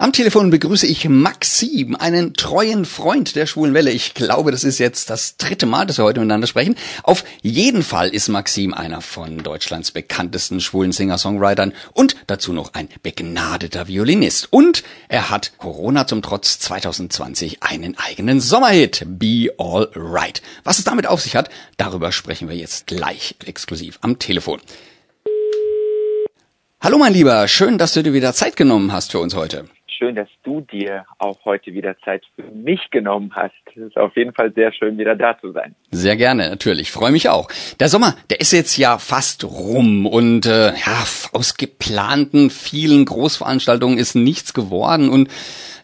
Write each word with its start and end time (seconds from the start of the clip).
Am 0.00 0.12
Telefon 0.12 0.50
begrüße 0.50 0.86
ich 0.86 1.08
Maxim, 1.08 1.96
einen 1.96 2.32
treuen 2.34 2.84
Freund 2.84 3.34
der 3.34 3.46
Schwulen 3.46 3.74
Welle. 3.74 3.90
Ich 3.90 4.14
glaube, 4.14 4.52
das 4.52 4.62
ist 4.62 4.78
jetzt 4.78 5.10
das 5.10 5.38
dritte 5.38 5.66
Mal, 5.66 5.86
dass 5.86 5.98
wir 5.98 6.04
heute 6.04 6.20
miteinander 6.20 6.46
sprechen. 6.46 6.76
Auf 7.02 7.24
jeden 7.42 7.82
Fall 7.82 8.10
ist 8.10 8.28
Maxim 8.28 8.72
einer 8.72 9.00
von 9.00 9.38
Deutschlands 9.38 9.90
bekanntesten 9.90 10.60
schwulen 10.60 10.92
Singer-Songwritern 10.92 11.72
und 11.94 12.14
dazu 12.28 12.52
noch 12.52 12.74
ein 12.74 12.88
begnadeter 13.02 13.88
Violinist. 13.88 14.52
Und 14.52 14.84
er 15.08 15.30
hat 15.30 15.58
Corona 15.58 16.06
zum 16.06 16.22
Trotz 16.22 16.60
2020 16.60 17.64
einen 17.64 17.98
eigenen 17.98 18.40
Sommerhit, 18.40 19.02
Be 19.04 19.52
All 19.58 19.90
Right. 19.96 20.42
Was 20.62 20.78
es 20.78 20.84
damit 20.84 21.08
auf 21.08 21.22
sich 21.22 21.34
hat, 21.34 21.50
darüber 21.76 22.12
sprechen 22.12 22.48
wir 22.48 22.56
jetzt 22.56 22.86
gleich 22.86 23.34
exklusiv 23.44 23.98
am 24.02 24.20
Telefon. 24.20 24.60
Hallo 26.80 26.98
mein 26.98 27.14
Lieber, 27.14 27.48
schön, 27.48 27.78
dass 27.78 27.94
du 27.94 28.04
dir 28.04 28.12
wieder 28.12 28.32
Zeit 28.32 28.54
genommen 28.54 28.92
hast 28.92 29.10
für 29.10 29.18
uns 29.18 29.34
heute 29.34 29.68
schön, 29.98 30.14
dass 30.14 30.28
du 30.44 30.60
dir 30.60 31.04
auch 31.18 31.44
heute 31.44 31.74
wieder 31.74 31.98
Zeit 32.04 32.22
für 32.36 32.50
mich 32.54 32.90
genommen 32.90 33.32
hast. 33.34 33.52
Es 33.66 33.76
ist 33.76 33.96
auf 33.96 34.16
jeden 34.16 34.32
Fall 34.32 34.52
sehr 34.54 34.72
schön, 34.72 34.96
wieder 34.96 35.16
da 35.16 35.38
zu 35.38 35.52
sein. 35.52 35.74
Sehr 35.90 36.16
gerne, 36.16 36.48
natürlich. 36.48 36.92
Freue 36.92 37.10
mich 37.10 37.28
auch. 37.28 37.48
Der 37.80 37.88
Sommer, 37.88 38.14
der 38.30 38.40
ist 38.40 38.52
jetzt 38.52 38.76
ja 38.76 38.98
fast 38.98 39.44
rum 39.44 40.06
und 40.06 40.46
äh, 40.46 40.68
ja, 40.68 41.04
aus 41.32 41.56
geplanten 41.56 42.50
vielen 42.50 43.04
Großveranstaltungen 43.04 43.98
ist 43.98 44.14
nichts 44.14 44.54
geworden 44.54 45.08
und 45.08 45.28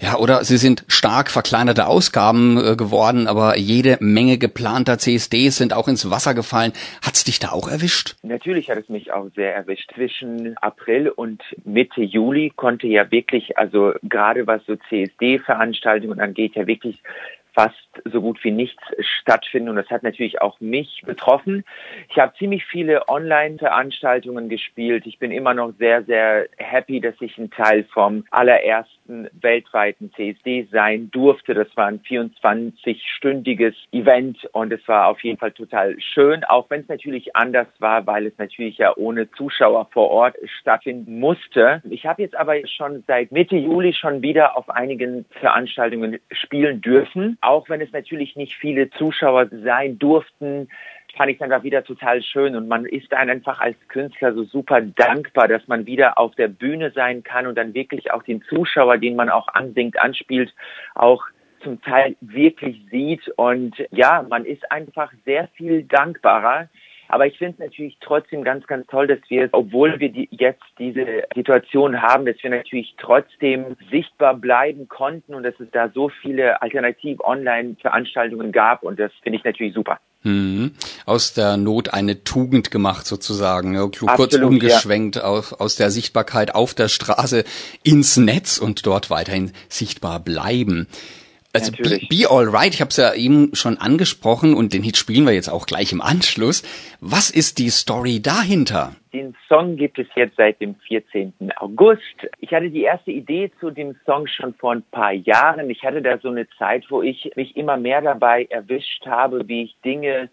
ja, 0.00 0.18
oder 0.18 0.44
sie 0.44 0.58
sind 0.58 0.84
stark 0.88 1.30
verkleinerte 1.30 1.86
Ausgaben 1.86 2.58
äh, 2.58 2.76
geworden, 2.76 3.26
aber 3.26 3.56
jede 3.56 3.96
Menge 4.00 4.36
geplanter 4.38 4.98
CSDs 4.98 5.56
sind 5.56 5.72
auch 5.72 5.88
ins 5.88 6.10
Wasser 6.10 6.34
gefallen. 6.34 6.72
Hat's 7.00 7.24
dich 7.24 7.38
da 7.38 7.52
auch 7.52 7.68
erwischt? 7.68 8.16
Natürlich 8.22 8.70
hat 8.70 8.78
es 8.78 8.88
mich 8.88 9.12
auch 9.12 9.30
sehr 9.34 9.54
erwischt. 9.54 9.90
Zwischen 9.94 10.58
April 10.58 11.08
und 11.08 11.42
Mitte 11.64 12.02
Juli 12.02 12.52
konnte 12.54 12.86
ja 12.86 13.10
wirklich, 13.10 13.56
also 13.56 13.94
gerade 14.08 14.46
was 14.46 14.64
so 14.66 14.76
CSD-Veranstaltungen 14.76 16.20
angeht, 16.20 16.54
ja 16.54 16.66
wirklich 16.66 17.02
fast 17.54 17.76
so 18.04 18.20
gut 18.20 18.42
wie 18.42 18.50
nichts 18.50 18.82
stattfinden 18.98 19.68
und 19.68 19.76
das 19.76 19.88
hat 19.88 20.02
natürlich 20.02 20.42
auch 20.42 20.60
mich 20.60 21.02
betroffen. 21.06 21.64
Ich 22.10 22.18
habe 22.18 22.34
ziemlich 22.36 22.64
viele 22.64 23.08
Online-Veranstaltungen 23.08 24.48
gespielt. 24.48 25.06
Ich 25.06 25.20
bin 25.20 25.30
immer 25.30 25.54
noch 25.54 25.72
sehr, 25.78 26.02
sehr 26.02 26.48
happy, 26.74 27.00
dass 27.00 27.14
ich 27.20 27.38
ein 27.38 27.50
Teil 27.50 27.84
vom 27.84 28.24
allerersten 28.30 29.28
weltweiten 29.40 30.12
CSD 30.14 30.68
sein 30.70 31.10
durfte. 31.10 31.54
Das 31.54 31.68
war 31.76 31.86
ein 31.86 32.00
24-stündiges 32.00 33.74
Event 33.92 34.44
und 34.52 34.72
es 34.72 34.86
war 34.88 35.08
auf 35.08 35.22
jeden 35.22 35.38
Fall 35.38 35.52
total 35.52 35.96
schön, 36.00 36.44
auch 36.44 36.68
wenn 36.70 36.80
es 36.80 36.88
natürlich 36.88 37.36
anders 37.36 37.68
war, 37.78 38.06
weil 38.06 38.26
es 38.26 38.36
natürlich 38.38 38.78
ja 38.78 38.92
ohne 38.96 39.30
Zuschauer 39.30 39.88
vor 39.92 40.10
Ort 40.10 40.36
stattfinden 40.60 41.20
musste. 41.20 41.82
Ich 41.88 42.06
habe 42.06 42.22
jetzt 42.22 42.36
aber 42.36 42.54
schon 42.66 43.04
seit 43.06 43.32
Mitte 43.32 43.56
Juli 43.56 43.92
schon 43.92 44.22
wieder 44.22 44.56
auf 44.56 44.68
einigen 44.68 45.24
Veranstaltungen 45.40 46.18
spielen 46.32 46.80
dürfen 46.80 47.38
auch 47.54 47.68
wenn 47.68 47.80
es 47.80 47.92
natürlich 47.92 48.36
nicht 48.36 48.56
viele 48.56 48.90
Zuschauer 48.90 49.48
sein 49.62 49.98
durften, 49.98 50.68
fand 51.16 51.30
ich 51.30 51.38
dann 51.38 51.50
da 51.50 51.62
wieder 51.62 51.84
total 51.84 52.22
schön. 52.22 52.56
Und 52.56 52.68
man 52.68 52.84
ist 52.84 53.10
dann 53.12 53.30
einfach 53.30 53.60
als 53.60 53.76
Künstler 53.88 54.34
so 54.34 54.44
super 54.44 54.80
dankbar, 54.80 55.48
dass 55.48 55.66
man 55.68 55.86
wieder 55.86 56.18
auf 56.18 56.34
der 56.34 56.48
Bühne 56.48 56.90
sein 56.92 57.22
kann 57.22 57.46
und 57.46 57.56
dann 57.56 57.74
wirklich 57.74 58.12
auch 58.12 58.22
den 58.22 58.42
Zuschauer, 58.42 58.98
den 58.98 59.16
man 59.16 59.30
auch 59.30 59.48
ansingt, 59.48 60.00
anspielt, 60.00 60.52
auch 60.94 61.24
zum 61.62 61.80
Teil 61.82 62.16
wirklich 62.20 62.80
sieht. 62.90 63.28
Und 63.36 63.74
ja, 63.90 64.24
man 64.28 64.44
ist 64.44 64.70
einfach 64.70 65.12
sehr 65.24 65.48
viel 65.56 65.84
dankbarer 65.84 66.68
aber 67.08 67.26
ich 67.26 67.38
finde 67.38 67.54
es 67.54 67.58
natürlich 67.58 67.96
trotzdem 68.00 68.44
ganz, 68.44 68.66
ganz 68.66 68.86
toll, 68.86 69.06
dass 69.06 69.18
wir, 69.28 69.48
obwohl 69.52 69.98
wir 70.00 70.10
die, 70.10 70.28
jetzt 70.30 70.62
diese 70.78 71.24
Situation 71.34 72.00
haben, 72.00 72.26
dass 72.26 72.36
wir 72.42 72.50
natürlich 72.50 72.94
trotzdem 72.98 73.76
sichtbar 73.90 74.34
bleiben 74.34 74.88
konnten 74.88 75.34
und 75.34 75.42
dass 75.42 75.58
es 75.58 75.68
da 75.72 75.90
so 75.90 76.08
viele 76.08 76.62
alternativ 76.62 77.20
Online-Veranstaltungen 77.20 78.52
gab. 78.52 78.82
Und 78.82 78.98
das 78.98 79.12
finde 79.22 79.38
ich 79.38 79.44
natürlich 79.44 79.74
super. 79.74 79.98
Mhm. 80.24 80.72
Aus 81.04 81.34
der 81.34 81.58
Not 81.58 81.92
eine 81.92 82.24
Tugend 82.24 82.70
gemacht 82.70 83.06
sozusagen, 83.06 83.74
ja, 83.74 83.82
kurz 83.82 84.34
Absolut, 84.34 84.52
umgeschwenkt 84.52 85.16
ja. 85.16 85.24
aus, 85.24 85.52
aus 85.52 85.76
der 85.76 85.90
Sichtbarkeit 85.90 86.54
auf 86.54 86.74
der 86.74 86.88
Straße 86.88 87.44
ins 87.82 88.16
Netz 88.16 88.58
und 88.58 88.86
dort 88.86 89.10
weiterhin 89.10 89.52
sichtbar 89.68 90.20
bleiben. 90.20 90.88
Also 91.54 91.70
be, 91.70 92.00
be 92.08 92.26
All 92.28 92.48
Right, 92.48 92.74
ich 92.74 92.80
habe 92.80 92.88
es 92.88 92.96
ja 92.96 93.14
eben 93.14 93.54
schon 93.54 93.78
angesprochen 93.78 94.54
und 94.54 94.74
den 94.74 94.82
Hit 94.82 94.96
spielen 94.96 95.24
wir 95.24 95.32
jetzt 95.32 95.48
auch 95.48 95.66
gleich 95.66 95.92
im 95.92 96.00
Anschluss. 96.00 96.64
Was 97.00 97.30
ist 97.30 97.58
die 97.58 97.70
Story 97.70 98.20
dahinter? 98.20 98.96
Den 99.12 99.36
Song 99.48 99.76
gibt 99.76 100.00
es 100.00 100.08
jetzt 100.16 100.36
seit 100.36 100.60
dem 100.60 100.74
14. 100.88 101.32
August. 101.56 102.02
Ich 102.40 102.52
hatte 102.52 102.70
die 102.70 102.82
erste 102.82 103.12
Idee 103.12 103.52
zu 103.60 103.70
dem 103.70 103.94
Song 104.04 104.26
schon 104.26 104.54
vor 104.54 104.72
ein 104.72 104.82
paar 104.90 105.12
Jahren. 105.12 105.70
Ich 105.70 105.84
hatte 105.84 106.02
da 106.02 106.18
so 106.18 106.28
eine 106.28 106.48
Zeit, 106.58 106.86
wo 106.90 107.02
ich 107.02 107.30
mich 107.36 107.56
immer 107.56 107.76
mehr 107.76 108.02
dabei 108.02 108.46
erwischt 108.50 109.06
habe, 109.06 109.46
wie 109.46 109.62
ich 109.62 109.76
Dinge 109.84 110.30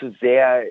zu 0.00 0.14
sehr 0.22 0.64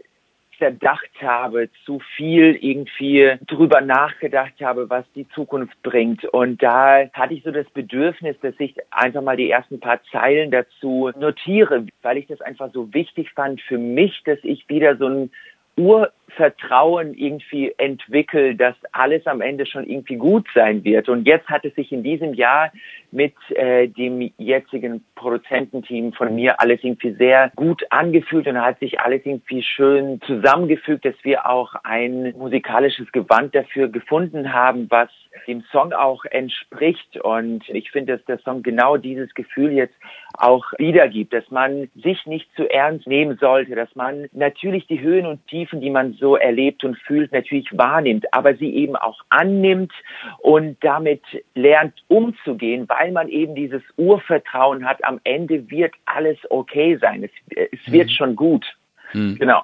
zerdacht 0.62 1.10
habe, 1.22 1.70
zu 1.86 2.00
viel 2.16 2.56
irgendwie 2.62 3.32
drüber 3.48 3.82
nachgedacht 3.82 4.54
habe, 4.62 4.92
was 4.92 5.06
die 5.16 5.28
Zukunft 5.30 5.82
bringt. 5.82 6.24
Und 6.26 6.62
da 6.62 7.10
hatte 7.14 7.34
ich 7.34 7.42
so 7.44 7.50
das 7.50 7.68
Bedürfnis, 7.72 8.36
dass 8.44 8.54
ich 8.60 8.76
einfach 8.92 9.24
mal 9.24 9.38
die 9.38 9.50
ersten 9.50 9.80
paar 9.80 10.00
Zeilen 10.12 10.52
dazu 10.52 11.10
notiere, 11.20 11.88
weil 12.04 12.18
ich 12.18 12.28
das 12.28 12.42
einfach 12.42 12.72
so 12.74 12.94
wichtig 12.94 13.32
fand 13.32 13.60
für 13.62 13.80
mich, 13.80 14.22
dass 14.24 14.38
ich 14.44 14.70
wieder 14.70 14.98
so 14.98 15.08
ein 15.08 15.32
Urvertrauen 15.78 17.16
irgendwie 17.16 17.74
entwickelt, 17.78 18.60
dass 18.62 18.76
alles 18.92 19.26
am 19.26 19.42
Ende 19.42 19.66
schon 19.66 19.88
irgendwie 19.88 20.18
gut 20.18 20.46
sein 20.54 20.84
wird. 20.84 21.10
Und 21.10 21.26
jetzt 21.26 21.48
hat 21.48 21.66
es 21.66 21.74
sich 21.74 21.92
in 21.92 22.04
diesem 22.04 22.36
Jahr 22.36 22.72
mit 23.12 23.34
äh, 23.56 23.88
dem 23.88 24.32
jetzigen 24.38 25.04
Produzententeam 25.22 26.14
von 26.14 26.34
mir 26.34 26.59
alles 26.59 26.84
irgendwie 26.84 27.14
sehr 27.14 27.52
gut 27.56 27.84
angefühlt 27.92 28.48
und 28.48 28.59
hat 28.59 28.80
sich 28.80 29.00
alles 29.00 29.22
irgendwie 29.24 29.62
schön 29.62 30.20
zusammengefügt, 30.26 31.06
dass 31.06 31.16
wir 31.22 31.48
auch 31.48 31.76
ein 31.84 32.34
musikalisches 32.38 33.12
Gewand 33.12 33.54
dafür 33.54 33.88
gefunden 33.88 34.52
haben, 34.52 34.88
was 34.90 35.10
dem 35.48 35.64
Song 35.72 35.94
auch 35.94 36.26
entspricht. 36.26 37.18
Und 37.22 37.68
ich 37.70 37.92
finde, 37.92 38.18
dass 38.18 38.26
der 38.26 38.40
Song 38.40 38.64
genau 38.64 38.98
dieses 38.98 39.34
Gefühl 39.34 39.72
jetzt 39.72 39.96
auch 40.34 40.66
wiedergibt, 40.78 41.34
dass 41.34 41.50
man 41.52 41.90
sich 41.96 42.26
nicht 42.26 42.50
zu 42.56 42.70
ernst 42.70 43.08
nehmen 43.08 43.38
sollte, 43.38 43.76
dass 43.76 43.94
man 43.96 44.28
natürlich 44.34 44.88
die 44.88 45.02
Höhen 45.02 45.26
und 45.26 45.46
Tiefen, 45.48 45.81
die 45.81 45.90
man 45.90 46.14
so 46.14 46.36
erlebt 46.36 46.84
und 46.84 46.98
fühlt, 46.98 47.31
natürlich 47.31 47.68
wahrnimmt, 47.78 48.34
aber 48.34 48.56
sie 48.56 48.74
eben 48.74 48.96
auch 48.96 49.22
annimmt 49.30 49.94
und 50.40 50.78
damit 50.81 51.22
lernt 51.54 51.94
umzugehen, 52.08 52.88
weil 52.90 53.12
man 53.12 53.28
eben 53.28 53.56
dieses 53.56 53.84
Urvertrauen 53.98 54.86
hat, 54.86 55.04
am 55.12 55.20
Ende 55.24 55.70
wird 55.70 55.94
alles 56.06 56.38
okay 56.50 56.98
sein. 57.00 57.24
Es, 57.24 57.32
es 57.72 57.92
wird 57.92 58.08
mhm. 58.08 58.14
schon 58.14 58.36
gut. 58.36 58.66
Mhm. 59.14 59.38
Genau. 59.38 59.64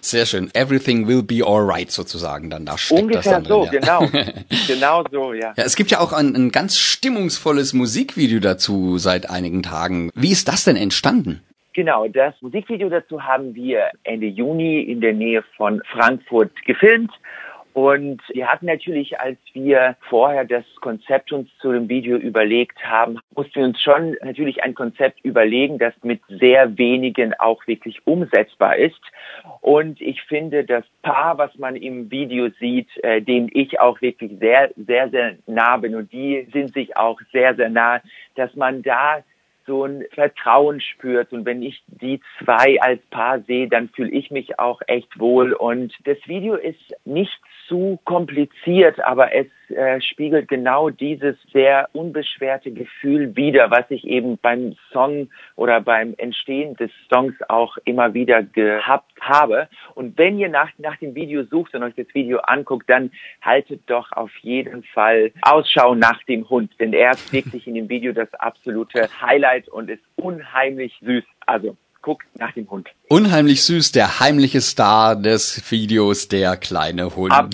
Sehr 0.00 0.26
schön. 0.26 0.50
Everything 0.54 1.06
will 1.06 1.22
be 1.22 1.44
alright 1.44 1.90
sozusagen 1.90 2.50
dann 2.50 2.64
da 2.66 2.78
steckt 2.78 3.02
Ungefähr 3.02 3.22
das 3.22 3.30
dann 3.32 3.44
drin, 3.44 3.52
so, 3.52 3.64
ja. 3.64 4.00
genau. 4.06 4.32
genau 4.66 5.04
so, 5.10 5.32
ja. 5.32 5.52
ja. 5.56 5.64
Es 5.64 5.76
gibt 5.76 5.90
ja 5.90 6.00
auch 6.00 6.12
ein, 6.12 6.34
ein 6.34 6.50
ganz 6.50 6.78
stimmungsvolles 6.78 7.72
Musikvideo 7.72 8.40
dazu 8.40 8.98
seit 8.98 9.28
einigen 9.28 9.62
Tagen. 9.62 10.10
Wie 10.14 10.30
ist 10.30 10.48
das 10.48 10.64
denn 10.64 10.76
entstanden? 10.76 11.42
Genau, 11.72 12.08
das 12.08 12.34
Musikvideo 12.40 12.88
dazu 12.88 13.22
haben 13.22 13.54
wir 13.54 13.90
Ende 14.02 14.26
Juni 14.26 14.80
in 14.80 15.00
der 15.00 15.12
Nähe 15.12 15.44
von 15.56 15.80
Frankfurt 15.92 16.50
gefilmt 16.64 17.12
und 17.78 18.20
wir 18.30 18.48
hatten 18.48 18.66
natürlich, 18.66 19.20
als 19.20 19.38
wir 19.52 19.94
vorher 20.08 20.44
das 20.44 20.64
Konzept 20.80 21.30
uns 21.30 21.48
zu 21.58 21.70
dem 21.70 21.88
Video 21.88 22.16
überlegt 22.16 22.84
haben, 22.84 23.20
mussten 23.36 23.54
wir 23.54 23.64
uns 23.66 23.80
schon 23.80 24.16
natürlich 24.20 24.64
ein 24.64 24.74
Konzept 24.74 25.24
überlegen, 25.24 25.78
das 25.78 25.94
mit 26.02 26.20
sehr 26.28 26.76
wenigen 26.76 27.34
auch 27.34 27.64
wirklich 27.68 28.04
umsetzbar 28.04 28.74
ist. 28.78 29.00
Und 29.60 30.00
ich 30.00 30.20
finde, 30.22 30.64
das 30.64 30.84
Paar, 31.02 31.38
was 31.38 31.56
man 31.56 31.76
im 31.76 32.10
Video 32.10 32.48
sieht, 32.58 32.88
äh, 33.04 33.22
dem 33.22 33.48
ich 33.52 33.78
auch 33.78 34.00
wirklich 34.00 34.32
sehr, 34.40 34.72
sehr, 34.74 35.08
sehr 35.10 35.36
nah 35.46 35.76
bin 35.76 35.94
und 35.94 36.12
die 36.12 36.48
sind 36.52 36.74
sich 36.74 36.96
auch 36.96 37.20
sehr, 37.32 37.54
sehr 37.54 37.70
nah, 37.70 38.00
dass 38.34 38.52
man 38.56 38.82
da 38.82 39.22
so 39.68 39.84
ein 39.84 40.04
Vertrauen 40.12 40.80
spürt. 40.80 41.32
Und 41.32 41.44
wenn 41.46 41.62
ich 41.62 41.80
die 41.86 42.20
zwei 42.42 42.80
als 42.80 43.00
Paar 43.10 43.40
sehe, 43.42 43.68
dann 43.68 43.88
fühle 43.90 44.10
ich 44.10 44.32
mich 44.32 44.58
auch 44.58 44.80
echt 44.88 45.20
wohl. 45.20 45.52
Und 45.52 45.94
das 46.04 46.18
Video 46.26 46.56
ist 46.56 46.80
nicht 47.04 47.38
zu 47.68 48.00
kompliziert, 48.04 48.98
aber 48.98 49.32
es 49.32 49.46
äh, 49.78 50.00
spiegelt 50.00 50.48
genau 50.48 50.90
dieses 50.90 51.36
sehr 51.52 51.88
unbeschwerte 51.92 52.72
Gefühl 52.72 53.36
wider, 53.36 53.70
was 53.70 53.84
ich 53.90 54.04
eben 54.04 54.36
beim 54.36 54.74
Song 54.92 55.30
oder 55.54 55.80
beim 55.80 56.14
Entstehen 56.18 56.74
des 56.74 56.90
Songs 57.08 57.34
auch 57.48 57.78
immer 57.84 58.12
wieder 58.12 58.42
gehabt 58.42 59.12
habe. 59.20 59.68
Und 59.94 60.18
wenn 60.18 60.36
ihr 60.36 60.48
nach, 60.48 60.70
nach 60.78 60.96
dem 60.96 61.14
Video 61.14 61.44
sucht 61.44 61.76
und 61.76 61.84
euch 61.84 61.94
das 61.94 62.12
Video 62.12 62.38
anguckt, 62.38 62.90
dann 62.90 63.12
haltet 63.40 63.82
doch 63.86 64.10
auf 64.10 64.34
jeden 64.38 64.82
Fall 64.82 65.30
Ausschau 65.42 65.94
nach 65.94 66.24
dem 66.24 66.48
Hund, 66.50 66.72
denn 66.80 66.92
er 66.92 67.12
ist 67.12 67.32
wirklich 67.32 67.68
in 67.68 67.74
dem 67.74 67.88
Video 67.88 68.12
das 68.12 68.34
absolute 68.34 69.08
Highlight 69.22 69.68
und 69.68 69.90
ist 69.90 70.02
unheimlich 70.16 70.98
süß. 71.02 71.22
Also 71.46 71.76
guckt 72.02 72.26
nach 72.36 72.52
dem 72.52 72.68
Hund. 72.68 72.88
Unheimlich 73.10 73.64
süß, 73.64 73.92
der 73.92 74.20
heimliche 74.20 74.60
Star 74.60 75.16
des 75.16 75.70
Videos, 75.70 76.28
der 76.28 76.58
kleine 76.58 77.16
Hund. 77.16 77.32
Ab, 77.32 77.48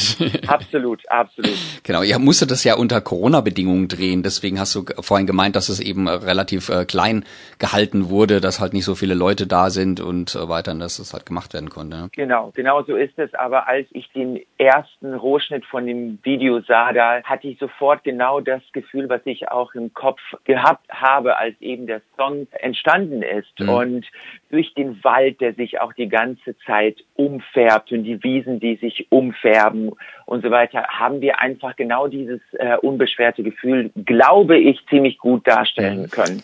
absolut, 0.48 1.08
absolut. 1.08 1.52
Genau, 1.84 2.02
ihr 2.02 2.18
musstet 2.18 2.50
das 2.50 2.64
ja 2.64 2.74
unter 2.74 3.00
Corona-Bedingungen 3.00 3.86
drehen, 3.86 4.22
deswegen 4.22 4.58
hast 4.58 4.74
du 4.74 4.84
vorhin 5.00 5.26
gemeint, 5.26 5.54
dass 5.54 5.68
es 5.68 5.78
eben 5.78 6.08
relativ 6.08 6.70
äh, 6.70 6.84
klein 6.86 7.24
gehalten 7.58 8.08
wurde, 8.08 8.40
dass 8.40 8.58
halt 8.58 8.72
nicht 8.72 8.84
so 8.84 8.94
viele 8.96 9.14
Leute 9.14 9.46
da 9.46 9.70
sind 9.70 10.00
und 10.00 10.30
so 10.30 10.48
weiter, 10.48 10.74
dass 10.74 10.98
es 10.98 11.12
halt 11.12 11.26
gemacht 11.26 11.54
werden 11.54 11.70
konnte. 11.70 11.96
Ne? 11.96 12.08
Genau, 12.12 12.50
genau 12.54 12.82
so 12.82 12.96
ist 12.96 13.16
es. 13.18 13.32
Aber 13.34 13.68
als 13.68 13.86
ich 13.92 14.10
den 14.12 14.40
ersten 14.58 15.14
Rohschnitt 15.14 15.64
von 15.66 15.86
dem 15.86 16.18
Video 16.24 16.62
sah, 16.62 16.92
da 16.92 17.22
hatte 17.22 17.46
ich 17.46 17.58
sofort 17.58 18.02
genau 18.02 18.40
das 18.40 18.62
Gefühl, 18.72 19.08
was 19.08 19.20
ich 19.24 19.48
auch 19.48 19.74
im 19.74 19.94
Kopf 19.94 20.20
gehabt 20.44 20.88
habe, 20.90 21.36
als 21.36 21.54
eben 21.60 21.86
der 21.86 22.00
Song 22.16 22.48
entstanden 22.60 23.22
ist. 23.22 23.60
Mhm. 23.60 23.68
Und 23.68 24.06
durch 24.50 24.72
den 24.74 25.02
Wald, 25.04 25.40
der 25.44 25.52
sich 25.52 25.78
auch 25.78 25.92
die 25.92 26.08
ganze 26.08 26.56
Zeit 26.64 26.96
umfärbt 27.16 27.92
und 27.92 28.04
die 28.04 28.22
Wiesen, 28.22 28.60
die 28.60 28.76
sich 28.76 29.08
umfärben 29.10 29.90
und 30.24 30.42
so 30.42 30.50
weiter, 30.50 30.84
haben 30.88 31.20
wir 31.20 31.38
einfach 31.38 31.76
genau 31.76 32.08
dieses 32.08 32.40
äh, 32.54 32.78
unbeschwerte 32.78 33.42
Gefühl, 33.42 33.90
glaube 34.06 34.58
ich, 34.58 34.80
ziemlich 34.88 35.18
gut 35.18 35.46
darstellen 35.46 36.08
können. 36.08 36.42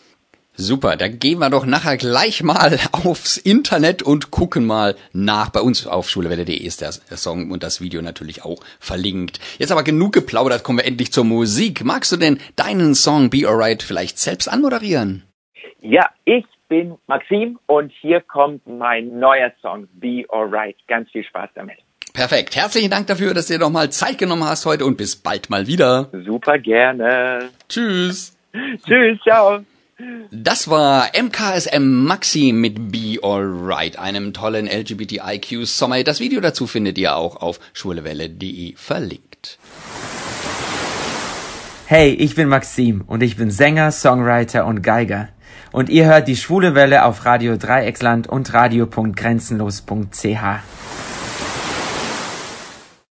Super, 0.53 0.99
dann 0.99 1.19
gehen 1.19 1.39
wir 1.39 1.49
doch 1.49 1.65
nachher 1.65 1.97
gleich 1.97 2.43
mal 2.43 2.79
aufs 2.93 3.39
Internet 3.39 4.03
und 4.03 4.31
gucken 4.31 4.67
mal 4.67 4.97
nach. 5.15 5.49
Bei 5.49 5.61
uns 5.61 5.87
auf 5.87 6.11
schulewelle.de 6.11 6.55
ist 6.55 6.83
der 6.83 6.93
Song 7.17 7.51
und 7.51 7.63
das 7.63 7.81
Video 7.81 8.03
natürlich 8.03 8.45
auch 8.45 8.63
verlinkt. 8.81 9.41
Jetzt 9.59 9.73
aber 9.73 9.83
genug 9.83 10.13
geplaudert, 10.13 10.63
kommen 10.63 10.81
wir 10.81 10.85
endlich 10.85 11.11
zur 11.11 11.25
Musik. 11.25 11.87
Magst 11.87 12.13
du 12.13 12.19
denn 12.19 12.39
deinen 12.57 12.95
Song 12.95 13.31
Be 13.31 13.49
Alright 13.49 13.83
vielleicht 13.83 14.19
selbst 14.19 14.47
anmoderieren? 14.47 15.23
Ja, 15.81 16.11
ich 16.27 16.45
bin 16.71 16.97
Maxim 17.07 17.59
und 17.67 17.93
hier 18.01 18.23
kommt 18.23 18.67
mein 18.67 19.19
neuer 19.19 19.53
Song 19.61 19.89
Be 19.93 20.25
Alright. 20.31 20.77
Ganz 20.87 21.11
viel 21.11 21.25
Spaß 21.25 21.51
damit. 21.55 21.77
Perfekt. 22.15 22.57
Herzlichen 22.57 22.91
Dank 22.91 23.09
dafür, 23.09 23.35
dass 23.35 23.49
du 23.49 23.55
dir 23.55 23.59
nochmal 23.59 23.91
Zeit 23.91 24.19
genommen 24.19 24.45
hast 24.45 24.65
heute 24.65 24.87
und 24.87 24.97
bis 24.97 25.17
bald 25.17 25.51
mal 25.51 25.67
wieder. 25.67 26.09
Super 26.25 26.59
gerne. 26.59 27.51
Tschüss. 27.69 28.37
Tschüss, 28.87 29.19
ciao. 29.23 29.61
Das 30.31 30.71
war 30.71 31.09
MKSM 31.21 32.05
Maxi 32.05 32.53
mit 32.53 32.91
Be 32.91 33.19
Alright, 33.23 33.99
einem 33.99 34.33
tollen 34.33 34.67
LGBTIQ-Sommer. 34.67 36.05
Das 36.05 36.21
Video 36.21 36.41
dazu 36.41 36.67
findet 36.67 36.97
ihr 36.97 37.17
auch 37.17 37.37
auf 37.37 37.61
schwulewelle.de 37.75 38.75
verlinkt. 38.77 39.59
Hey, 41.87 42.13
ich 42.13 42.37
bin 42.37 42.49
Maxim 42.49 43.03
und 43.07 43.23
ich 43.23 43.37
bin 43.37 43.51
Sänger, 43.51 43.91
Songwriter 43.91 44.65
und 44.65 44.83
Geiger 44.83 45.29
und 45.73 45.89
ihr 45.89 46.07
hört 46.07 46.29
die 46.29 46.37
Schwule 46.37 46.75
Welle 46.75 47.05
auf 47.05 47.25
Radio 47.25 47.57
Dreiecksland 47.57 48.29
und 48.29 48.53
radio.grenzenlos.ch. 48.53 50.80